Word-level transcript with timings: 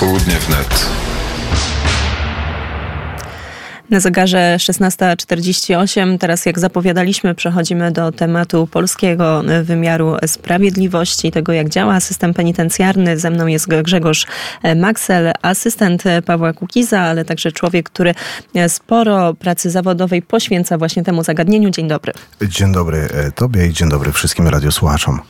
Popołudnie 0.00 0.34
wnet. 0.34 0.86
Na 3.90 4.00
zegarze 4.00 4.56
16.48. 4.58 6.18
Teraz, 6.18 6.46
jak 6.46 6.58
zapowiadaliśmy, 6.58 7.34
przechodzimy 7.34 7.92
do 7.92 8.12
tematu 8.12 8.66
polskiego 8.66 9.42
wymiaru 9.62 10.16
sprawiedliwości, 10.26 11.30
tego 11.30 11.52
jak 11.52 11.68
działa 11.68 12.00
system 12.00 12.34
penitencjarny. 12.34 13.18
Ze 13.18 13.30
mną 13.30 13.46
jest 13.46 13.68
Grzegorz 13.68 14.26
Maxel, 14.76 15.32
asystent 15.42 16.04
Pawła 16.26 16.52
Kukiza, 16.52 17.00
ale 17.00 17.24
także 17.24 17.52
człowiek, 17.52 17.90
który 17.90 18.14
sporo 18.68 19.34
pracy 19.34 19.70
zawodowej 19.70 20.22
poświęca 20.22 20.78
właśnie 20.78 21.02
temu 21.02 21.24
zagadnieniu. 21.24 21.70
Dzień 21.70 21.88
dobry. 21.88 22.12
Dzień 22.42 22.72
dobry 22.72 22.98
e, 22.98 23.32
Tobie 23.32 23.66
i 23.66 23.72
dzień 23.72 23.88
dobry 23.88 24.12
wszystkim 24.12 24.48
radiosłuchaczom. 24.48 25.20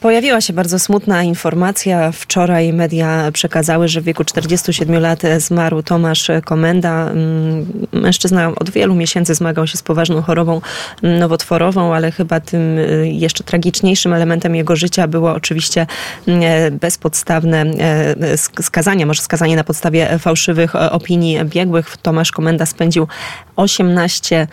Pojawiła 0.00 0.40
się 0.40 0.52
bardzo 0.52 0.78
smutna 0.78 1.22
informacja. 1.22 2.12
Wczoraj 2.12 2.72
media 2.72 3.30
przekazały, 3.32 3.88
że 3.88 4.00
w 4.00 4.04
wieku 4.04 4.24
47 4.24 5.00
lat 5.00 5.22
zmarł 5.38 5.82
Tomasz 5.82 6.30
Komenda. 6.44 7.10
Mm, 7.10 7.66
mężczyzna 7.92 8.48
od 8.48 8.70
wielu 8.70 8.94
miesięcy 8.94 9.34
zmagał 9.34 9.66
się 9.66 9.78
z 9.78 9.82
poważną 9.82 10.22
chorobą 10.22 10.60
nowotworową, 11.02 11.94
ale 11.94 12.10
chyba 12.10 12.40
tym 12.40 12.78
y, 12.78 13.10
jeszcze 13.12 13.44
tragiczniejszym 13.44 14.12
elementem 14.12 14.54
jego 14.54 14.76
życia 14.76 15.08
było 15.08 15.32
oczywiście 15.32 15.86
mm, 16.28 16.78
bezpodstawne 16.78 17.62
e, 17.62 18.36
skazanie, 18.62 19.06
może 19.06 19.22
skazanie 19.22 19.56
na 19.56 19.64
podstawie 19.64 20.18
fałszywych 20.18 20.74
opinii 20.76 21.44
biegłych. 21.44 21.96
Tomasz 21.96 22.32
Komenda 22.32 22.66
spędził 22.66 23.08
18 23.56 24.40
e, 24.40 24.46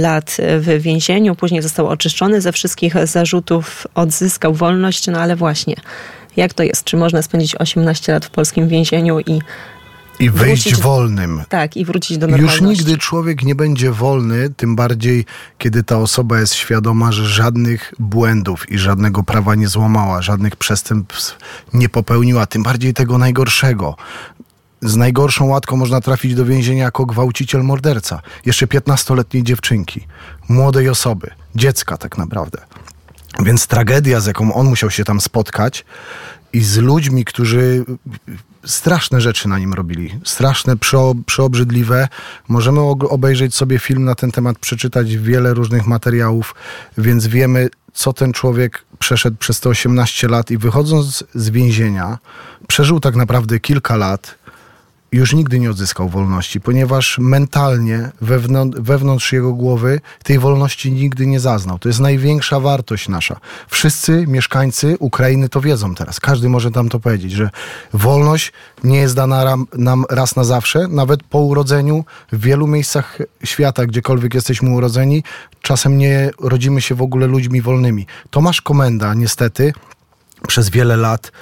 lat 0.00 0.36
w 0.60 0.82
więzieniu, 0.82 1.34
później 1.34 1.62
został 1.62 1.88
oczyszczony 1.88 2.40
ze 2.40 2.52
wszystkich 2.52 2.94
zarzutów 3.06 3.86
odzyskał 3.94 4.54
wolność, 4.54 5.06
no 5.06 5.20
ale 5.20 5.36
właśnie, 5.36 5.74
jak 6.36 6.54
to 6.54 6.62
jest? 6.62 6.84
Czy 6.84 6.96
można 6.96 7.22
spędzić 7.22 7.56
18 7.56 8.12
lat 8.12 8.24
w 8.24 8.30
polskim 8.30 8.68
więzieniu 8.68 9.20
i 9.20 9.40
i 10.20 10.30
wyjść 10.30 10.64
wrócić, 10.64 10.82
wolnym. 10.82 11.42
Tak, 11.48 11.76
i 11.76 11.84
wrócić 11.84 12.18
do 12.18 12.26
normalności. 12.26 12.64
Już 12.64 12.78
nigdy 12.78 12.98
człowiek 12.98 13.42
nie 13.42 13.54
będzie 13.54 13.92
wolny, 13.92 14.50
tym 14.50 14.76
bardziej, 14.76 15.24
kiedy 15.58 15.82
ta 15.82 15.98
osoba 15.98 16.40
jest 16.40 16.54
świadoma, 16.54 17.12
że 17.12 17.26
żadnych 17.26 17.94
błędów 17.98 18.72
i 18.72 18.78
żadnego 18.78 19.22
prawa 19.22 19.54
nie 19.54 19.68
złamała, 19.68 20.22
żadnych 20.22 20.56
przestępstw 20.56 21.38
nie 21.74 21.88
popełniła, 21.88 22.46
tym 22.46 22.62
bardziej 22.62 22.94
tego 22.94 23.18
najgorszego. 23.18 23.96
Z 24.82 24.96
najgorszą 24.96 25.46
łatką 25.46 25.76
można 25.76 26.00
trafić 26.00 26.34
do 26.34 26.44
więzienia 26.44 26.84
jako 26.84 27.06
gwałciciel 27.06 27.62
morderca. 27.62 28.22
Jeszcze 28.46 28.66
15-letniej 28.66 29.42
dziewczynki, 29.42 30.06
młodej 30.48 30.88
osoby, 30.88 31.30
dziecka 31.54 31.96
tak 31.96 32.18
naprawdę. 32.18 32.58
Więc 33.42 33.66
tragedia, 33.66 34.20
z 34.20 34.26
jaką 34.26 34.54
on 34.54 34.66
musiał 34.66 34.90
się 34.90 35.04
tam 35.04 35.20
spotkać 35.20 35.84
i 36.52 36.60
z 36.60 36.76
ludźmi, 36.76 37.24
którzy 37.24 37.84
straszne 38.66 39.20
rzeczy 39.20 39.48
na 39.48 39.58
nim 39.58 39.74
robili, 39.74 40.20
straszne, 40.24 40.74
przeobrzydliwe. 41.26 42.08
Możemy 42.48 42.80
obejrzeć 42.80 43.54
sobie 43.54 43.78
film 43.78 44.04
na 44.04 44.14
ten 44.14 44.30
temat, 44.30 44.58
przeczytać 44.58 45.16
wiele 45.16 45.54
różnych 45.54 45.86
materiałów, 45.86 46.54
więc 46.98 47.26
wiemy, 47.26 47.68
co 47.92 48.12
ten 48.12 48.32
człowiek 48.32 48.84
przeszedł 48.98 49.36
przez 49.36 49.60
te 49.60 49.68
18 49.68 50.28
lat 50.28 50.50
i 50.50 50.58
wychodząc 50.58 51.24
z 51.34 51.50
więzienia, 51.50 52.18
przeżył 52.68 53.00
tak 53.00 53.16
naprawdę 53.16 53.60
kilka 53.60 53.96
lat 53.96 54.37
już 55.12 55.32
nigdy 55.32 55.58
nie 55.58 55.70
odzyskał 55.70 56.08
wolności, 56.08 56.60
ponieważ 56.60 57.18
mentalnie 57.18 58.10
wewnątrz, 58.20 58.80
wewnątrz, 58.80 59.32
jego 59.32 59.52
głowy 59.52 60.00
tej 60.22 60.38
wolności 60.38 60.92
nigdy 60.92 61.26
nie 61.26 61.40
zaznał. 61.40 61.78
To 61.78 61.88
jest 61.88 62.00
największa 62.00 62.60
wartość 62.60 63.08
nasza. 63.08 63.40
Wszyscy 63.68 64.24
mieszkańcy 64.26 64.96
Ukrainy 64.98 65.48
to 65.48 65.60
wiedzą 65.60 65.94
teraz. 65.94 66.20
Każdy 66.20 66.48
może 66.48 66.70
tam 66.70 66.88
to 66.88 67.00
powiedzieć, 67.00 67.32
że 67.32 67.50
wolność 67.92 68.52
nie 68.84 68.98
jest 68.98 69.14
dana 69.14 69.56
nam 69.74 70.04
raz 70.10 70.36
na 70.36 70.44
zawsze. 70.44 70.88
Nawet 70.88 71.22
po 71.22 71.38
urodzeniu 71.38 72.04
w 72.32 72.40
wielu 72.40 72.66
miejscach 72.66 73.18
świata, 73.44 73.86
gdziekolwiek 73.86 74.34
jesteśmy 74.34 74.70
urodzeni, 74.70 75.22
czasem 75.62 75.98
nie 75.98 76.30
rodzimy 76.40 76.80
się 76.80 76.94
w 76.94 77.02
ogóle 77.02 77.26
ludźmi 77.26 77.62
wolnymi. 77.62 78.06
Tomasz 78.30 78.60
Komenda 78.60 79.14
niestety 79.14 79.72
przez 80.48 80.70
wiele 80.70 80.96
lat 80.96 81.32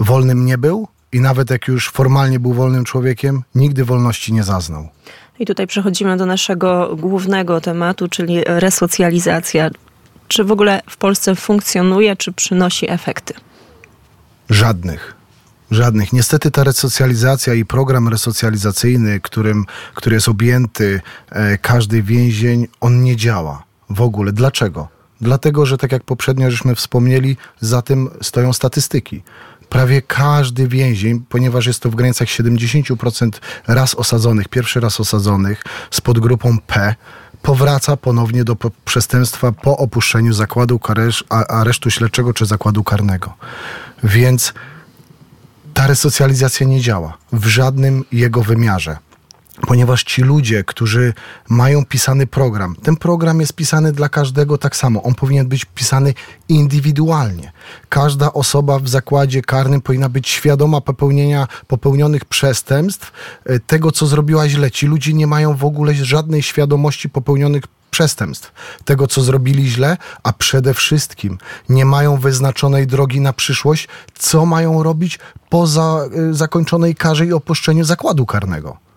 wolnym 0.00 0.46
nie 0.46 0.58
był, 0.58 0.88
i 1.12 1.20
nawet 1.20 1.50
jak 1.50 1.68
już 1.68 1.90
formalnie 1.90 2.40
był 2.40 2.52
wolnym 2.52 2.84
człowiekiem, 2.84 3.42
nigdy 3.54 3.84
wolności 3.84 4.32
nie 4.32 4.42
zaznał. 4.42 4.88
I 5.38 5.46
tutaj 5.46 5.66
przechodzimy 5.66 6.16
do 6.16 6.26
naszego 6.26 6.96
głównego 6.96 7.60
tematu, 7.60 8.08
czyli 8.08 8.44
resocjalizacja. 8.46 9.70
Czy 10.28 10.44
w 10.44 10.52
ogóle 10.52 10.80
w 10.90 10.96
Polsce 10.96 11.34
funkcjonuje, 11.34 12.16
czy 12.16 12.32
przynosi 12.32 12.90
efekty? 12.90 13.34
Żadnych. 14.50 15.14
Żadnych. 15.70 16.12
Niestety 16.12 16.50
ta 16.50 16.64
resocjalizacja 16.64 17.54
i 17.54 17.64
program 17.64 18.08
resocjalizacyjny, 18.08 19.20
którym, 19.20 19.64
który 19.94 20.14
jest 20.14 20.28
objęty 20.28 21.00
e, 21.30 21.58
każdy 21.58 22.02
więzień, 22.02 22.68
on 22.80 23.02
nie 23.02 23.16
działa 23.16 23.62
w 23.90 24.00
ogóle. 24.00 24.32
Dlaczego? 24.32 24.88
Dlatego, 25.20 25.66
że 25.66 25.78
tak 25.78 25.92
jak 25.92 26.02
poprzednio 26.02 26.50
żeśmy 26.50 26.74
wspomnieli, 26.74 27.36
za 27.60 27.82
tym 27.82 28.10
stoją 28.22 28.52
statystyki 28.52 29.22
prawie 29.68 30.02
każdy 30.02 30.68
więzień, 30.68 31.20
ponieważ 31.28 31.66
jest 31.66 31.80
to 31.80 31.90
w 31.90 31.94
granicach 31.94 32.28
70% 32.28 33.30
raz 33.66 33.94
osadzonych, 33.94 34.48
pierwszy 34.48 34.80
raz 34.80 35.00
osadzonych 35.00 35.62
z 35.90 36.00
podgrupą 36.00 36.58
P, 36.66 36.94
powraca 37.42 37.96
ponownie 37.96 38.44
do 38.44 38.56
przestępstwa 38.84 39.52
po 39.52 39.76
opuszczeniu 39.76 40.32
zakładu 40.32 40.80
aresztu 41.48 41.90
śledczego 41.90 42.34
czy 42.34 42.46
zakładu 42.46 42.84
karnego. 42.84 43.34
Więc 44.04 44.54
ta 45.74 45.86
resocjalizacja 45.86 46.66
nie 46.66 46.80
działa 46.80 47.18
w 47.32 47.46
żadnym 47.46 48.04
jego 48.12 48.42
wymiarze 48.42 48.96
ponieważ 49.66 50.04
ci 50.04 50.22
ludzie, 50.22 50.64
którzy 50.64 51.14
mają 51.48 51.84
pisany 51.84 52.26
program, 52.26 52.76
ten 52.82 52.96
program 52.96 53.40
jest 53.40 53.52
pisany 53.52 53.92
dla 53.92 54.08
każdego 54.08 54.58
tak 54.58 54.76
samo. 54.76 55.02
On 55.02 55.14
powinien 55.14 55.48
być 55.48 55.64
pisany 55.64 56.14
indywidualnie. 56.48 57.52
Każda 57.88 58.32
osoba 58.32 58.78
w 58.78 58.88
zakładzie 58.88 59.42
karnym 59.42 59.80
powinna 59.80 60.08
być 60.08 60.28
świadoma 60.28 60.80
popełnienia 60.80 61.48
popełnionych 61.66 62.24
przestępstw, 62.24 63.12
e, 63.44 63.60
tego 63.60 63.92
co 63.92 64.06
zrobiła 64.06 64.48
źle. 64.48 64.70
Ci 64.70 64.86
ludzie 64.86 65.12
nie 65.12 65.26
mają 65.26 65.56
w 65.56 65.64
ogóle 65.64 65.94
żadnej 65.94 66.42
świadomości 66.42 67.08
popełnionych 67.08 67.64
przestępstw, 67.90 68.52
tego 68.84 69.06
co 69.06 69.22
zrobili 69.22 69.68
źle, 69.70 69.96
a 70.22 70.32
przede 70.32 70.74
wszystkim 70.74 71.38
nie 71.68 71.84
mają 71.84 72.16
wyznaczonej 72.16 72.86
drogi 72.86 73.20
na 73.20 73.32
przyszłość, 73.32 73.88
co 74.18 74.46
mają 74.46 74.82
robić 74.82 75.18
po 75.50 75.64
e, 75.64 75.68
zakończonej 76.30 76.94
karze 76.94 77.26
i 77.26 77.32
opuszczeniu 77.32 77.84
zakładu 77.84 78.26
karnego. 78.26 78.87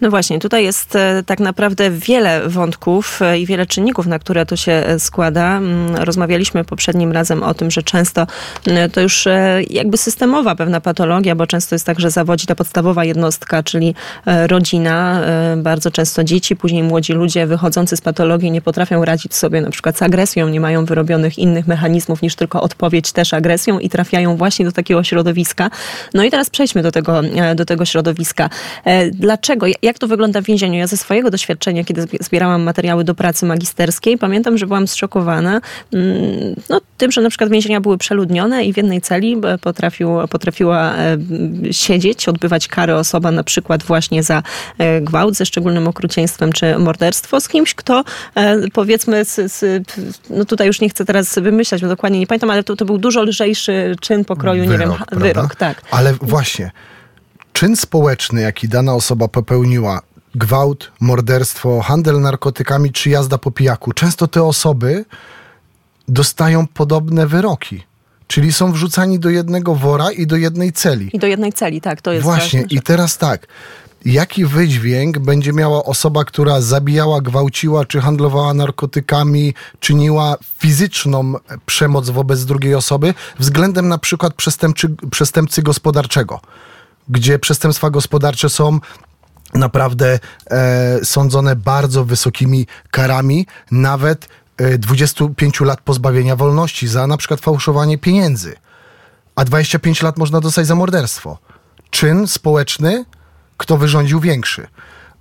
No 0.00 0.10
właśnie, 0.10 0.38
tutaj 0.38 0.64
jest 0.64 0.96
e, 0.96 1.22
tak 1.26 1.40
naprawdę 1.40 1.90
wiele 1.90 2.48
wątków 2.48 3.22
e, 3.22 3.38
i 3.38 3.46
wiele 3.46 3.66
czynników, 3.66 4.06
na 4.06 4.18
które 4.18 4.46
to 4.46 4.56
się 4.56 4.72
e, 4.72 4.98
składa. 4.98 5.56
Mm, 5.56 5.96
rozmawialiśmy 5.96 6.64
poprzednim 6.64 7.12
razem 7.12 7.42
o 7.42 7.54
tym, 7.54 7.70
że 7.70 7.82
często 7.82 8.26
to 8.92 9.00
już 9.00 9.28
jakby 9.70 9.96
systemowa 9.96 10.54
pewna 10.54 10.80
patologia, 10.80 11.34
bo 11.34 11.46
często 11.46 11.74
jest 11.74 11.86
tak, 11.86 12.00
że 12.00 12.10
zawodzi 12.10 12.46
ta 12.46 12.54
podstawowa 12.54 13.04
jednostka, 13.04 13.62
czyli 13.62 13.94
rodzina, 14.46 15.20
bardzo 15.56 15.90
często 15.90 16.24
dzieci, 16.24 16.56
później 16.56 16.82
młodzi 16.82 17.12
ludzie 17.12 17.46
wychodzący 17.46 17.96
z 17.96 18.00
patologii 18.00 18.50
nie 18.50 18.60
potrafią 18.62 19.04
radzić 19.04 19.34
sobie 19.34 19.60
na 19.60 19.70
przykład 19.70 19.98
z 19.98 20.02
agresją, 20.02 20.48
nie 20.48 20.60
mają 20.60 20.84
wyrobionych 20.84 21.38
innych 21.38 21.66
mechanizmów 21.66 22.22
niż 22.22 22.34
tylko 22.34 22.62
odpowiedź 22.62 23.12
też 23.12 23.34
agresją 23.34 23.78
i 23.78 23.88
trafiają 23.88 24.36
właśnie 24.36 24.64
do 24.64 24.72
takiego 24.72 25.04
środowiska. 25.04 25.70
No 26.14 26.24
i 26.24 26.30
teraz 26.30 26.50
przejdźmy 26.50 26.82
do 26.82 26.92
tego, 26.92 27.20
do 27.54 27.64
tego 27.64 27.84
środowiska. 27.84 28.50
Dlaczego? 29.12 29.66
Jak 29.84 29.98
to 29.98 30.08
wygląda 30.08 30.40
w 30.40 30.44
więzieniu? 30.44 30.78
Ja 30.78 30.86
ze 30.86 30.96
swojego 30.96 31.30
doświadczenia, 31.30 31.84
kiedy 31.84 32.06
zbierałam 32.20 32.62
materiały 32.62 33.04
do 33.04 33.14
pracy 33.14 33.46
magisterskiej, 33.46 34.18
pamiętam, 34.18 34.58
że 34.58 34.66
byłam 34.66 34.88
zszokowana 34.88 35.60
mm, 35.92 36.54
no, 36.70 36.80
tym, 36.98 37.12
że 37.12 37.20
na 37.20 37.28
przykład 37.28 37.50
więzienia 37.50 37.80
były 37.80 37.98
przeludnione 37.98 38.64
i 38.64 38.72
w 38.72 38.76
jednej 38.76 39.00
celi 39.00 39.36
e, 39.44 39.58
potrafił, 39.58 40.10
potrafiła 40.30 40.94
e, 40.96 41.16
siedzieć, 41.70 42.28
odbywać 42.28 42.68
karę 42.68 42.96
osoba 42.96 43.30
na 43.30 43.44
przykład 43.44 43.82
właśnie 43.82 44.22
za 44.22 44.42
e, 44.78 45.00
gwałt 45.00 45.34
ze 45.34 45.46
szczególnym 45.46 45.88
okrucieństwem 45.88 46.52
czy 46.52 46.78
morderstwo 46.78 47.40
z 47.40 47.48
kimś, 47.48 47.74
kto 47.74 48.04
powiedzmy, 48.72 49.24
z, 49.24 49.52
z, 49.52 49.88
no 50.30 50.44
tutaj 50.44 50.66
już 50.66 50.80
nie 50.80 50.88
chcę 50.88 51.04
teraz 51.04 51.38
wymyślać, 51.38 51.82
bo 51.82 51.88
dokładnie 51.88 52.20
nie 52.20 52.26
pamiętam, 52.26 52.50
ale 52.50 52.62
to, 52.62 52.76
to 52.76 52.84
był 52.84 52.98
dużo 52.98 53.22
lżejszy 53.22 53.96
czyn 54.00 54.24
pokroju, 54.24 54.64
wyrok, 54.64 54.72
nie 54.72 54.86
wiem, 54.86 54.96
prawda? 54.96 55.26
wyrok, 55.26 55.54
tak. 55.54 55.82
Ale 55.90 56.14
właśnie, 56.14 56.70
czyn 57.54 57.76
społeczny, 57.76 58.40
jaki 58.40 58.68
dana 58.68 58.94
osoba 58.94 59.28
popełniła, 59.28 60.00
gwałt, 60.34 60.92
morderstwo, 61.00 61.80
handel 61.80 62.20
narkotykami 62.20 62.92
czy 62.92 63.10
jazda 63.10 63.38
po 63.38 63.50
pijaku, 63.50 63.92
często 63.92 64.28
te 64.28 64.42
osoby 64.42 65.04
dostają 66.08 66.66
podobne 66.66 67.26
wyroki. 67.26 67.84
Czyli 68.26 68.52
są 68.52 68.72
wrzucani 68.72 69.18
do 69.18 69.30
jednego 69.30 69.74
wora 69.74 70.10
i 70.10 70.26
do 70.26 70.36
jednej 70.36 70.72
celi. 70.72 71.10
I 71.12 71.18
do 71.18 71.26
jednej 71.26 71.52
celi, 71.52 71.80
tak, 71.80 72.02
to 72.02 72.12
jest 72.12 72.24
Właśnie, 72.24 72.64
i 72.70 72.82
teraz 72.82 73.18
tak. 73.18 73.46
jaki 74.04 74.44
wydźwięk 74.46 75.18
będzie 75.18 75.52
miała 75.52 75.84
osoba, 75.84 76.24
która 76.24 76.60
zabijała, 76.60 77.20
gwałciła, 77.20 77.84
czy 77.84 78.00
handlowała 78.00 78.54
narkotykami, 78.54 79.54
czyniła 79.80 80.36
fizyczną 80.58 81.34
przemoc 81.66 82.10
wobec 82.10 82.44
drugiej 82.44 82.74
osoby, 82.74 83.14
względem 83.38 83.88
na 83.88 83.98
przykład 83.98 84.34
przestępcy 85.10 85.62
gospodarczego, 85.62 86.40
gdzie 87.08 87.38
przestępstwa 87.38 87.90
gospodarcze 87.90 88.50
są 88.50 88.80
naprawdę 89.54 90.18
e, 90.50 91.04
sądzone 91.04 91.56
bardzo 91.56 92.04
wysokimi 92.04 92.66
karami, 92.90 93.46
nawet 93.70 94.28
e, 94.56 94.78
25 94.78 95.60
lat 95.60 95.80
pozbawienia 95.80 96.36
wolności 96.36 96.88
za 96.88 97.06
na 97.06 97.16
przykład 97.16 97.40
fałszowanie 97.40 97.98
pieniędzy, 97.98 98.54
a 99.36 99.44
25 99.44 100.02
lat 100.02 100.18
można 100.18 100.40
dostać 100.40 100.66
za 100.66 100.74
morderstwo. 100.74 101.38
Czyn 101.90 102.26
społeczny, 102.26 103.04
kto 103.56 103.76
wyrządził 103.76 104.20
większy. 104.20 104.66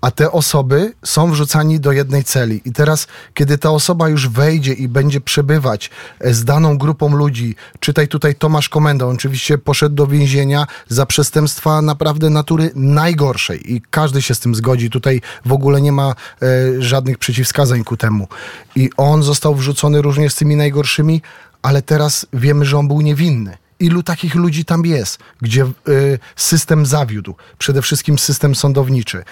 A 0.04 0.12
te 0.12 0.32
osoby 0.32 0.94
są 1.06 1.32
wrzucani 1.32 1.80
do 1.80 1.92
jednej 1.92 2.24
celi. 2.24 2.62
I 2.66 2.72
teraz, 2.72 3.08
kiedy 3.34 3.58
ta 3.58 3.72
osoba 3.72 4.10
już 4.10 4.30
wejdzie 4.30 4.74
i 4.74 4.88
będzie 4.88 5.22
przebywać 5.22 5.90
e, 6.20 6.34
z 6.34 6.46
daną 6.46 6.78
grupą 6.78 7.16
ludzi, 7.16 7.56
czytaj 7.80 8.08
tutaj 8.08 8.36
Tomasz 8.36 8.70
Komenda, 8.70 9.06
on 9.06 9.16
oczywiście 9.16 9.58
poszedł 9.58 9.96
do 9.96 10.08
więzienia 10.08 10.68
za 10.88 11.06
przestępstwa 11.06 11.82
naprawdę 11.82 12.30
natury 12.30 12.72
najgorszej 12.76 13.74
i 13.74 13.82
każdy 13.90 14.22
się 14.22 14.36
z 14.36 14.40
tym 14.40 14.56
zgodzi. 14.56 14.90
Tutaj 14.90 15.22
w 15.46 15.54
ogóle 15.54 15.82
nie 15.82 15.92
ma 15.92 16.10
e, 16.10 16.16
żadnych 16.82 17.18
przeciwwskazań 17.18 17.84
ku 17.84 17.98
temu. 17.98 18.28
I 18.76 18.90
on 18.98 19.24
został 19.24 19.56
wrzucony 19.56 20.02
również 20.02 20.34
z 20.34 20.36
tymi 20.36 20.56
najgorszymi, 20.56 21.22
ale 21.62 21.82
teraz 21.82 22.26
wiemy, 22.34 22.66
że 22.66 22.78
on 22.78 22.88
był 22.88 23.02
niewinny 23.02 23.58
ilu 23.80 24.04
takich 24.04 24.36
ludzi 24.36 24.66
tam 24.66 24.86
jest, 24.86 25.20
gdzie 25.42 25.64
y, 25.88 26.20
system 26.36 26.86
zawiódł, 26.86 27.36
przede 27.58 27.82
wszystkim 27.82 28.20
system 28.20 28.56
sądowniczy. 28.56 29.24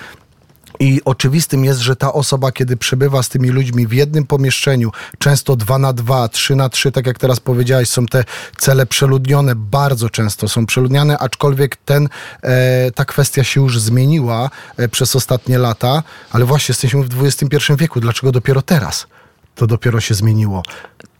I 0.81 1.01
oczywistym 1.05 1.65
jest, 1.65 1.79
że 1.79 1.95
ta 1.95 2.13
osoba, 2.13 2.51
kiedy 2.51 2.77
przebywa 2.77 3.23
z 3.23 3.29
tymi 3.29 3.49
ludźmi 3.49 3.87
w 3.87 3.93
jednym 3.93 4.25
pomieszczeniu, 4.25 4.91
często 5.17 5.55
dwa 5.55 5.77
na 5.77 5.93
dwa, 5.93 6.27
trzy 6.27 6.55
na 6.55 6.69
trzy, 6.69 6.91
tak 6.91 7.05
jak 7.07 7.19
teraz 7.19 7.39
powiedziałeś, 7.39 7.89
są 7.89 8.05
te 8.05 8.23
cele 8.57 8.85
przeludnione, 8.85 9.55
bardzo 9.55 10.09
często 10.09 10.47
są 10.47 10.65
przeludniane, 10.65 11.17
aczkolwiek 11.17 11.75
ten, 11.75 12.09
e, 12.43 12.91
ta 12.91 13.05
kwestia 13.05 13.43
się 13.43 13.61
już 13.61 13.79
zmieniła 13.79 14.49
e, 14.77 14.87
przez 14.87 15.15
ostatnie 15.15 15.57
lata, 15.57 16.03
ale 16.31 16.45
właśnie 16.45 16.73
jesteśmy 16.73 17.03
w 17.03 17.25
XXI 17.25 17.73
wieku. 17.77 17.99
Dlaczego 17.99 18.31
dopiero 18.31 18.61
teraz? 18.61 19.07
To 19.55 19.67
dopiero 19.67 19.99
się 19.99 20.13
zmieniło. 20.13 20.63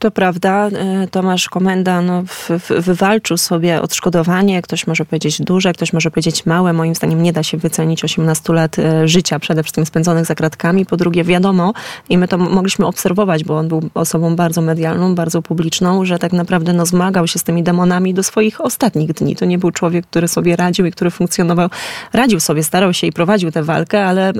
To 0.02 0.10
prawda. 0.10 0.68
E, 0.68 1.06
Tomasz 1.10 1.48
Komenda 1.48 2.02
no, 2.02 2.24
wywalczył 2.78 3.36
sobie 3.36 3.82
odszkodowanie. 3.82 4.62
Ktoś 4.62 4.86
może 4.86 5.04
powiedzieć 5.04 5.42
duże, 5.42 5.72
ktoś 5.72 5.92
może 5.92 6.10
powiedzieć 6.10 6.46
małe. 6.46 6.72
Moim 6.72 6.94
zdaniem 6.94 7.22
nie 7.22 7.32
da 7.32 7.42
się 7.42 7.58
wycenić 7.58 8.04
18 8.04 8.52
lat 8.52 8.78
e, 8.78 9.08
życia, 9.08 9.38
przede 9.38 9.62
wszystkim 9.62 9.86
spędzonych 9.86 10.26
za 10.26 10.34
kratkami. 10.34 10.86
Po 10.86 10.96
drugie, 10.96 11.24
wiadomo, 11.24 11.72
i 12.08 12.18
my 12.18 12.28
to 12.28 12.38
mogliśmy 12.38 12.86
obserwować, 12.86 13.44
bo 13.44 13.58
on 13.58 13.68
był 13.68 13.82
osobą 13.94 14.36
bardzo 14.36 14.62
medialną, 14.62 15.14
bardzo 15.14 15.42
publiczną, 15.42 16.04
że 16.04 16.18
tak 16.18 16.32
naprawdę 16.32 16.72
no, 16.72 16.86
zmagał 16.86 17.26
się 17.26 17.38
z 17.38 17.42
tymi 17.42 17.62
demonami 17.62 18.14
do 18.14 18.22
swoich 18.22 18.60
ostatnich 18.60 19.12
dni. 19.12 19.36
To 19.36 19.44
nie 19.44 19.58
był 19.58 19.70
człowiek, 19.70 20.06
który 20.06 20.28
sobie 20.28 20.56
radził 20.56 20.86
i 20.86 20.92
który 20.92 21.10
funkcjonował, 21.10 21.68
radził 22.12 22.40
sobie, 22.40 22.62
starał 22.62 22.92
się 22.92 23.06
i 23.06 23.12
prowadził 23.12 23.50
tę 23.50 23.62
walkę, 23.62 24.06
ale 24.06 24.32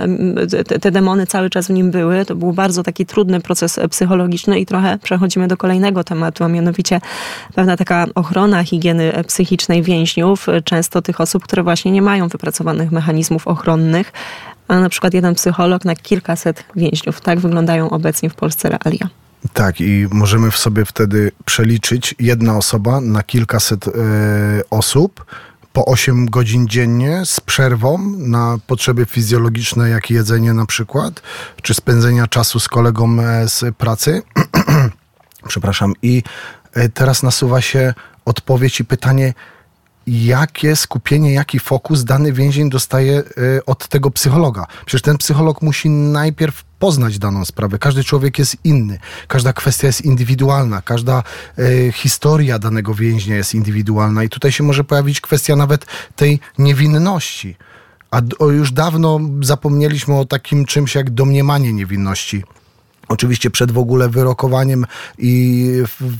te, 0.81 0.91
demony 0.91 1.27
cały 1.27 1.51
czas 1.51 1.67
w 1.67 1.71
nim 1.71 1.91
były. 1.91 2.25
To 2.25 2.35
był 2.35 2.53
bardzo 2.53 2.83
taki 2.83 3.07
trudny 3.07 3.41
proces 3.41 3.81
psychologiczny 3.91 4.61
i 4.61 4.67
trochę 4.67 4.99
przechodzimy 5.33 5.49
do 5.49 5.57
kolejnego 5.57 6.05
tematu, 6.05 6.45
a 6.45 6.49
mianowicie 6.49 7.01
pewna 7.55 7.77
taka 7.77 8.07
ochrona 8.15 8.65
higieny 8.65 9.13
psychicznej 9.27 9.83
więźniów, 9.83 10.47
często 10.65 11.03
tych 11.03 11.21
osób, 11.21 11.45
które 11.45 11.63
właśnie 11.63 11.93
nie 11.93 12.03
mają 12.03 12.29
wypracowanych 12.29 12.93
mechanizmów 12.93 13.49
ochronnych, 13.49 14.13
a 14.69 14.81
na 14.81 14.89
przykład 14.89 15.15
jeden 15.15 15.35
psycholog 15.35 15.85
na 15.85 15.97
kilkaset 15.97 16.65
więźniów. 16.77 17.21
Tak 17.21 17.41
wyglądają 17.41 17.91
obecnie 17.91 18.31
w 18.31 18.35
Polsce 18.35 18.69
realia. 18.69 19.09
Tak, 19.53 19.81
i 19.81 20.07
możemy 20.11 20.51
w 20.51 20.57
sobie 20.57 20.85
wtedy 20.85 21.33
przeliczyć 21.45 22.15
jedna 22.19 22.57
osoba 22.57 23.01
na 23.01 23.23
kilkaset 23.23 23.87
y, 23.87 23.91
osób 24.71 25.25
po 25.73 25.85
8 25.85 26.27
godzin 26.27 26.69
dziennie 26.69 27.23
z 27.25 27.41
przerwą 27.41 27.99
na 28.19 28.59
potrzeby 28.67 29.07
fizjologiczne, 29.07 29.89
jak 29.89 30.11
jedzenie 30.11 30.53
na 30.53 30.67
przykład, 30.67 31.23
czy 31.63 31.75
spędzenia 31.75 32.27
czasu 32.27 32.61
z 32.61 32.69
kolegą 32.69 33.21
e, 33.21 33.49
z 33.49 33.77
pracy. 33.77 34.23
Przepraszam. 35.49 35.93
I 36.03 36.23
e, 36.73 36.89
teraz 36.89 37.23
nasuwa 37.23 37.61
się 37.61 37.95
odpowiedź 38.25 38.81
i 38.81 38.85
pytanie, 38.85 39.35
jakie 40.07 40.77
skupienie, 40.77 41.33
jaki 41.33 41.59
fokus 41.59 42.05
dany 42.05 42.33
więzień 42.33 42.71
dostaje 42.71 43.19
e, 43.19 43.23
od 43.67 43.89
tego 43.89 44.11
psychologa. 44.11 44.67
Przecież 44.87 45.03
ten 45.03 45.19
psycholog 45.19 45.63
musi 45.63 45.91
najpierw 45.91 46.65
poznać 46.79 47.19
daną 47.19 47.45
sprawę. 47.45 47.79
Każdy 47.79 48.05
człowiek 48.05 48.39
jest 48.39 48.57
inny, 48.65 48.99
każda 49.29 49.53
kwestia 49.53 49.87
jest 49.87 50.01
indywidualna, 50.01 50.83
każda 50.83 51.23
e, 51.59 51.93
historia 51.93 52.59
danego 52.59 52.95
więźnia 52.95 53.37
jest 53.37 53.55
indywidualna 53.55 54.25
i 54.25 54.29
tutaj 54.29 54.53
się 54.53 54.65
może 54.65 54.85
pojawić 54.85 55.21
kwestia 55.21 55.57
nawet 55.57 55.87
tej 56.17 56.41
niewinności. 56.59 57.57
A 58.11 58.21
już 58.47 58.73
dawno 58.73 59.21
zapomnieliśmy 59.43 60.19
o 60.19 60.25
takim 60.25 60.65
czymś 60.65 60.95
jak 60.95 61.11
domniemanie 61.11 61.73
niewinności. 61.73 62.45
Oczywiście 63.09 63.51
przed 63.51 63.73
w 63.73 63.79
ogóle 63.79 64.09
wyrokowaniem 64.09 64.87
i 65.19 65.67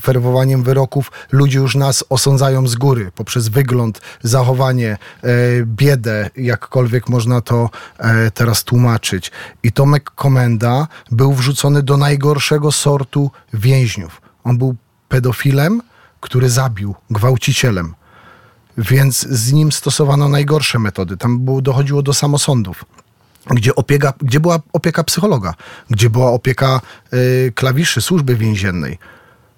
ferwowaniem 0.01 0.63
wyroków 0.63 1.11
ludzie 1.31 1.59
już 1.59 1.75
nas 1.75 2.03
osądzają 2.09 2.67
z 2.67 2.75
góry 2.75 3.11
poprzez 3.15 3.47
wygląd, 3.47 4.01
zachowanie, 4.23 4.97
e, 5.23 5.27
biedę, 5.65 6.29
jakkolwiek 6.35 7.09
można 7.09 7.41
to 7.41 7.69
e, 7.97 8.31
teraz 8.31 8.63
tłumaczyć. 8.63 9.31
I 9.63 9.71
Tomek 9.71 10.11
Komenda 10.15 10.87
był 11.11 11.33
wrzucony 11.33 11.83
do 11.83 11.97
najgorszego 11.97 12.71
sortu 12.71 13.31
więźniów. 13.53 14.21
On 14.43 14.57
był 14.57 14.75
pedofilem, 15.09 15.81
który 16.19 16.49
zabił, 16.49 16.95
gwałcicielem. 17.09 17.93
Więc 18.77 19.27
z 19.27 19.53
nim 19.53 19.71
stosowano 19.71 20.29
najgorsze 20.29 20.79
metody. 20.79 21.17
Tam 21.17 21.39
było, 21.39 21.61
dochodziło 21.61 22.01
do 22.01 22.13
samosądów 22.13 22.85
gdzie, 23.49 23.75
opieka, 23.75 24.13
gdzie 24.21 24.39
była 24.39 24.59
opieka 24.73 25.03
psychologa, 25.03 25.53
gdzie 25.89 26.09
była 26.09 26.31
opieka 26.31 26.81
y, 27.13 27.51
klawiszy 27.55 28.01
służby 28.01 28.35
więziennej. 28.35 28.97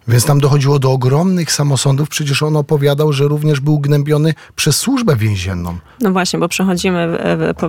Więc 0.07 0.25
tam 0.25 0.39
dochodziło 0.39 0.79
do 0.79 0.91
ogromnych 0.91 1.51
samosądów. 1.51 2.09
Przecież 2.09 2.43
on 2.43 2.55
opowiadał, 2.55 3.13
że 3.13 3.27
również 3.27 3.59
był 3.59 3.79
gnębiony 3.79 4.33
przez 4.55 4.77
służbę 4.77 5.15
więzienną. 5.15 5.77
No 6.01 6.11
właśnie, 6.11 6.39
bo 6.39 6.47
przechodzimy, 6.47 7.17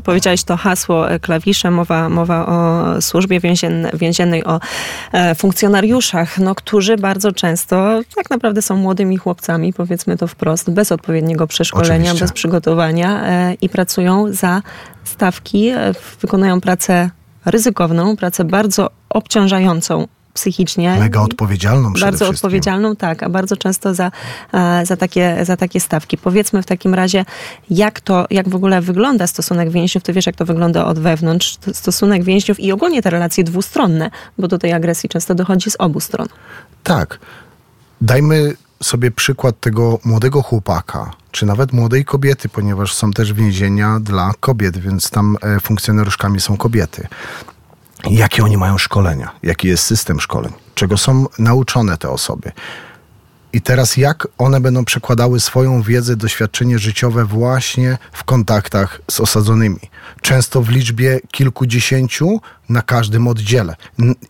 powiedziałeś 0.05 0.45
to 0.45 0.57
hasło 0.57 1.11
e, 1.11 1.21
klawisze, 1.21 1.71
mowa, 1.71 2.09
mowa 2.09 2.47
o 2.47 3.03
służbie 3.03 3.41
więziennej, 3.95 4.45
o 4.45 4.61
e, 5.13 5.35
funkcjonariuszach, 5.35 6.39
no, 6.39 6.55
którzy 6.55 6.97
bardzo 6.97 7.33
często 7.33 8.01
tak 8.17 8.31
naprawdę 8.31 8.63
są 8.63 8.77
młodymi 8.77 9.17
chłopcami, 9.17 9.73
powiedzmy 9.73 10.17
to 10.17 10.27
wprost, 10.27 10.71
bez 10.71 10.93
odpowiedniego 10.93 11.47
przeszkolenia, 11.47 11.95
Oczywiście. 11.95 12.25
bez 12.25 12.33
przygotowania 12.33 13.25
e, 13.25 13.55
i 13.55 13.69
pracują 13.69 14.33
za 14.33 14.63
stawki, 15.05 15.73
wykonują 16.21 16.61
pracę 16.61 17.11
ryzykowną, 17.45 18.17
pracę 18.17 18.45
bardzo 18.45 18.91
obciążającą 19.09 20.07
psychicznie. 20.37 20.97
Mega 20.99 21.21
odpowiedzialną 21.21 21.93
Bardzo 22.01 22.29
odpowiedzialną, 22.29 22.97
tak, 22.97 23.23
a 23.23 23.29
bardzo 23.29 23.57
często 23.57 23.95
za, 23.95 24.11
e, 24.53 24.87
za, 24.87 24.97
takie, 24.97 25.45
za 25.45 25.57
takie 25.57 25.81
stawki. 25.81 26.19
Powiedzmy 26.19 26.63
w 26.63 26.67
takim 26.67 26.95
razie, 26.95 27.25
jak 27.71 28.01
to, 28.01 28.27
jak 28.31 28.49
w 28.49 28.55
ogóle 28.55 28.81
wygląda 28.81 29.27
stosunek 29.27 29.71
więźniów, 29.71 30.05
ty 30.05 30.13
wiesz, 30.13 30.27
jak 30.27 30.37
to 30.37 30.45
wygląda 30.45 30.85
od 30.85 30.99
wewnątrz, 30.99 31.59
stosunek 31.73 32.25
więźniów 32.25 32.61
i 32.61 32.73
ogólnie 32.73 33.03
te 33.03 33.11
relacje 33.11 33.45
dwustronne, 33.45 34.11
bo 34.39 34.49
do 34.49 34.59
tej 34.59 34.73
agresji 34.73 35.09
często 35.09 35.35
dochodzi 35.35 35.71
z 35.71 35.77
obu 35.79 36.01
stron. 36.01 36.29
Tak. 36.83 37.19
Dajmy 38.01 38.57
sobie 38.83 39.11
przykład 39.11 39.61
tego 39.61 39.99
młodego 40.05 40.43
chłopaka, 40.43 41.11
czy 41.31 41.47
nawet 41.47 41.73
młodej 41.73 42.05
kobiety, 42.05 42.49
ponieważ 42.49 42.95
są 42.95 43.11
też 43.11 43.33
więzienia 43.33 44.01
dla 44.01 44.33
kobiet, 44.41 44.79
więc 44.79 45.11
tam 45.11 45.37
e, 45.43 45.61
funkcjonariuszkami 45.61 46.41
są 46.41 46.57
kobiety 46.57 47.09
jakie 48.11 48.45
oni 48.45 48.57
mają 48.57 48.79
szkolenia, 48.79 49.31
jaki 49.43 49.69
jest 49.69 49.85
system 49.85 50.21
szkoleń, 50.21 50.53
czego 50.75 50.97
są 50.97 51.27
nauczone 51.39 51.97
te 51.97 52.11
osoby. 52.11 52.53
I 53.53 53.61
teraz 53.61 53.97
jak 53.97 54.29
one 54.39 54.61
będą 54.61 54.85
przekładały 54.85 55.41
swoją 55.41 55.83
wiedzę, 55.83 56.17
doświadczenie 56.17 56.79
życiowe 56.79 57.25
właśnie 57.25 57.99
w 58.13 58.25
kontaktach 58.25 59.01
z 59.11 59.21
osadzonymi. 59.21 59.81
Często 60.21 60.63
w 60.63 60.69
liczbie 60.69 61.21
kilkudziesięciu 61.31 62.41
na 62.69 62.83
każdym 62.83 63.29
oddziale. 63.29 63.77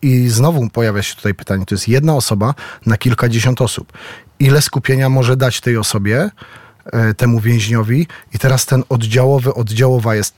I 0.03 0.29
znowu 0.29 0.71
pojawia 0.71 1.03
się 1.03 1.17
tutaj 1.17 1.35
pytanie, 1.35 1.67
to 1.67 1.75
jest 1.75 1.89
jedna 1.89 2.15
osoba 2.15 2.55
na 2.87 2.97
kilkadziesiąt 2.97 3.61
osób. 3.63 3.93
Ile 4.39 4.63
skupienia 4.63 5.09
może 5.09 5.37
dać 5.37 5.61
tej 5.61 5.77
osobie, 5.77 6.31
e, 6.85 7.15
temu 7.15 7.41
więźniowi? 7.41 8.07
I 8.35 8.39
teraz 8.39 8.67
ten 8.67 8.85
oddziałowy, 8.89 9.55
oddziałowa 9.55 10.15
jest 10.15 10.35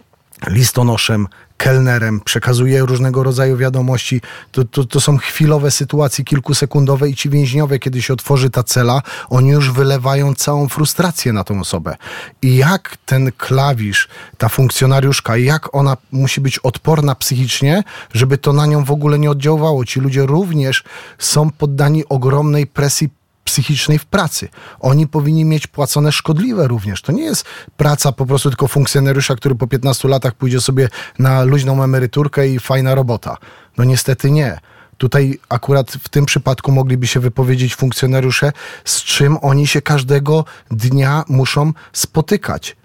listonoszem, 0.46 1.26
kelnerem, 1.56 2.20
przekazuje 2.20 2.80
różnego 2.80 3.22
rodzaju 3.22 3.56
wiadomości. 3.56 4.20
To, 4.52 4.64
to, 4.64 4.84
to 4.84 5.00
są 5.00 5.18
chwilowe 5.18 5.70
sytuacje, 5.70 6.24
kilkusekundowe 6.24 7.10
i 7.10 7.14
ci 7.14 7.30
więźniowie, 7.30 7.78
kiedy 7.78 8.02
się 8.02 8.12
otworzy 8.12 8.50
ta 8.50 8.62
cela, 8.62 9.02
oni 9.28 9.48
już 9.48 9.70
wylewają 9.70 10.34
całą 10.34 10.68
frustrację 10.68 11.32
na 11.32 11.44
tą 11.44 11.60
osobę. 11.60 11.96
I 12.42 12.56
jak 12.56 12.96
ten 13.06 13.32
klawisz, 13.38 14.08
ta 14.38 14.48
funkcjonariuszka, 14.48 15.36
jak 15.36 15.74
ona 15.74 15.96
musi 16.12 16.40
być 16.40 16.58
odporna 16.58 17.14
psychicznie, 17.14 17.82
żeby 18.12 18.38
to 18.38 18.52
na 18.52 18.66
nią 18.66 18.84
w 18.84 18.90
ogóle 18.90 19.18
nie 19.18 19.30
oddziaływało. 19.30 19.84
Ci 19.84 20.00
ludzie 20.00 20.26
również 20.26 20.84
są 21.18 21.50
poddani 21.50 22.08
ogromnej 22.08 22.66
presji 22.66 23.08
psychicznej 23.48 23.98
w 23.98 24.06
pracy. 24.06 24.48
Oni 24.80 25.06
powinni 25.06 25.44
mieć 25.44 25.66
płacone 25.66 26.12
szkodliwe 26.12 26.68
również. 26.68 27.02
To 27.02 27.12
nie 27.12 27.22
jest 27.22 27.44
praca 27.76 28.12
po 28.12 28.26
prostu 28.26 28.50
tylko 28.50 28.68
funkcjonariusza, 28.68 29.36
który 29.36 29.54
po 29.54 29.66
15 29.66 30.08
latach 30.08 30.34
pójdzie 30.34 30.60
sobie 30.60 30.88
na 31.18 31.42
luźną 31.42 31.82
emeryturkę 31.82 32.48
i 32.48 32.58
fajna 32.58 32.94
robota. 32.94 33.36
No 33.78 33.84
niestety 33.84 34.30
nie. 34.30 34.58
Tutaj 34.98 35.38
akurat 35.48 35.90
w 35.90 36.08
tym 36.08 36.26
przypadku 36.26 36.72
mogliby 36.72 37.06
się 37.06 37.20
wypowiedzieć 37.20 37.76
funkcjonariusze, 37.76 38.52
z 38.84 39.02
czym 39.02 39.38
oni 39.42 39.66
się 39.66 39.82
każdego 39.82 40.44
dnia 40.70 41.24
muszą 41.28 41.72
spotykać 41.92 42.76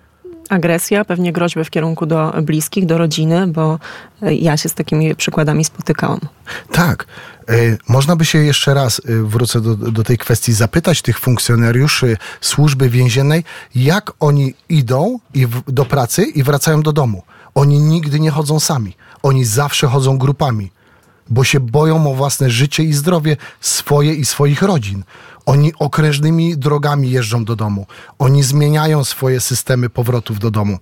agresja, 0.49 1.05
pewnie 1.05 1.33
groźby 1.33 1.63
w 1.63 1.69
kierunku 1.69 2.05
do 2.05 2.33
bliskich, 2.41 2.85
do 2.85 2.97
rodziny, 2.97 3.47
bo 3.47 3.79
e, 4.21 4.35
ja 4.35 4.57
się 4.57 4.69
z 4.69 4.73
takimi 4.73 5.15
przykładami 5.15 5.65
spotykałam. 5.65 6.19
Tak. 6.71 7.05
E, 7.49 7.53
można 7.89 8.15
by 8.15 8.25
się 8.25 8.39
jeszcze 8.39 8.73
raz, 8.73 9.01
e, 9.05 9.23
wrócę 9.23 9.61
do, 9.61 9.75
do 9.75 10.03
tej 10.03 10.17
kwestii, 10.17 10.53
zapytać 10.53 11.01
tych 11.01 11.19
funkcjonariuszy 11.19 12.17
służby 12.41 12.89
więziennej, 12.89 13.43
jak 13.75 14.11
oni 14.19 14.53
idą 14.69 15.19
i 15.33 15.47
w, 15.47 15.71
do 15.71 15.85
pracy 15.85 16.23
i 16.23 16.43
wracają 16.43 16.81
do 16.81 16.93
domu. 16.93 17.23
Oni 17.55 17.79
nigdy 17.79 18.19
nie 18.19 18.31
chodzą 18.31 18.59
sami. 18.59 18.95
Oni 19.23 19.45
zawsze 19.45 19.87
chodzą 19.87 20.17
grupami, 20.17 20.71
bo 21.29 21.43
się 21.43 21.59
boją 21.59 22.11
o 22.11 22.15
własne 22.15 22.49
życie 22.49 22.83
i 22.83 22.93
zdrowie 22.93 23.37
swoje 23.61 24.13
i 24.13 24.25
swoich 24.25 24.61
rodzin. 24.61 25.03
Oni 25.45 25.71
okrężnymi 25.79 26.57
drogami 26.57 27.11
jeżdżą 27.11 27.45
do 27.45 27.55
domu. 27.55 27.85
Oni 28.19 28.43
zmieniają 28.43 29.03
swoje 29.03 29.39
systemy 29.39 29.89
powrotów 29.89 30.39
do 30.39 30.51
domu. 30.51 30.77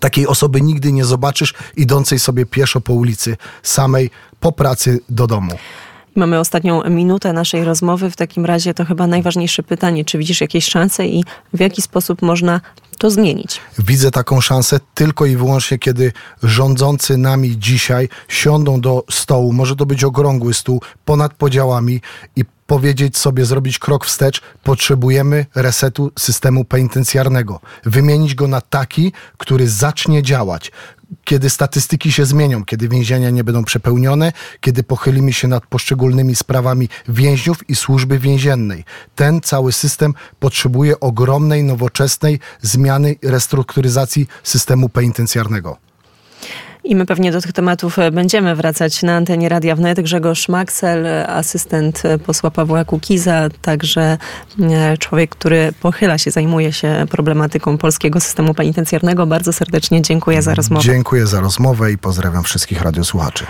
Takiej 0.00 0.26
osoby 0.26 0.60
nigdy 0.60 0.92
nie 0.92 1.04
zobaczysz 1.04 1.54
idącej 1.76 2.18
sobie 2.18 2.46
pieszo 2.46 2.80
po 2.80 2.92
ulicy, 2.92 3.36
samej 3.62 4.10
po 4.40 4.52
pracy 4.52 5.00
do 5.08 5.26
domu. 5.26 5.52
Mamy 6.14 6.38
ostatnią 6.38 6.82
minutę 6.90 7.32
naszej 7.32 7.64
rozmowy. 7.64 8.10
W 8.10 8.16
takim 8.16 8.44
razie 8.44 8.74
to 8.74 8.84
chyba 8.84 9.06
najważniejsze 9.06 9.62
pytanie. 9.62 10.04
Czy 10.04 10.18
widzisz 10.18 10.40
jakieś 10.40 10.64
szanse 10.64 11.06
i 11.06 11.24
w 11.52 11.60
jaki 11.60 11.82
sposób 11.82 12.22
można 12.22 12.60
to 13.00 13.10
zmienić? 13.10 13.60
Widzę 13.78 14.10
taką 14.10 14.40
szansę 14.40 14.80
tylko 14.94 15.26
i 15.26 15.36
wyłącznie, 15.36 15.78
kiedy 15.78 16.12
rządzący 16.42 17.16
nami 17.16 17.58
dzisiaj 17.58 18.08
siądą 18.28 18.80
do 18.80 19.04
stołu, 19.10 19.52
może 19.52 19.76
to 19.76 19.86
być 19.86 20.04
okrągły 20.04 20.54
stół, 20.54 20.82
ponad 21.04 21.34
podziałami 21.34 22.00
i 22.36 22.44
powiedzieć 22.66 23.18
sobie, 23.18 23.44
zrobić 23.44 23.78
krok 23.78 24.06
wstecz, 24.06 24.40
potrzebujemy 24.62 25.46
resetu 25.54 26.12
systemu 26.18 26.64
penitencjarnego. 26.64 27.60
Wymienić 27.84 28.34
go 28.34 28.48
na 28.48 28.60
taki, 28.60 29.12
który 29.38 29.68
zacznie 29.68 30.22
działać. 30.22 30.72
Kiedy 31.24 31.50
statystyki 31.50 32.12
się 32.12 32.24
zmienią, 32.24 32.64
kiedy 32.64 32.88
więzienia 32.88 33.30
nie 33.30 33.44
będą 33.44 33.64
przepełnione, 33.64 34.32
kiedy 34.60 34.82
pochylimy 34.82 35.32
się 35.32 35.48
nad 35.48 35.66
poszczególnymi 35.66 36.36
sprawami 36.36 36.88
więźniów 37.08 37.70
i 37.70 37.76
służby 37.76 38.18
więziennej. 38.18 38.84
Ten 39.14 39.40
cały 39.40 39.72
system 39.72 40.14
potrzebuje 40.40 41.00
ogromnej, 41.00 41.64
nowoczesnej 41.64 42.38
zmiany, 42.62 43.16
restrukturyzacji 43.22 44.26
systemu 44.42 44.88
penitencjarnego. 44.88 45.89
I 46.84 46.96
my 46.96 47.06
pewnie 47.06 47.32
do 47.32 47.40
tych 47.40 47.52
tematów 47.52 47.98
e, 47.98 48.10
będziemy 48.10 48.54
wracać 48.54 49.02
na 49.02 49.16
antenie 49.16 49.48
Radia 49.48 49.76
Wnet. 49.76 50.00
Grzegorz 50.00 50.48
Maxel, 50.48 51.06
asystent 51.26 52.02
posła 52.26 52.50
Pawła 52.50 52.84
Kukiza, 52.84 53.48
także 53.62 54.18
e, 54.60 54.98
człowiek, 54.98 55.30
który 55.30 55.72
pochyla 55.80 56.18
się, 56.18 56.30
zajmuje 56.30 56.72
się 56.72 57.06
problematyką 57.10 57.78
polskiego 57.78 58.20
systemu 58.20 58.54
penitencjarnego. 58.54 59.26
Bardzo 59.26 59.52
serdecznie 59.52 60.02
dziękuję 60.02 60.42
za 60.42 60.54
rozmowę. 60.54 60.84
Dziękuję 60.84 61.26
za 61.26 61.40
rozmowę 61.40 61.92
i 61.92 61.98
pozdrawiam 61.98 62.44
wszystkich 62.44 62.82
radiosłuchaczy. 62.82 63.44